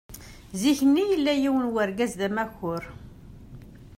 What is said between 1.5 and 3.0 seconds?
n urgaz d amakur.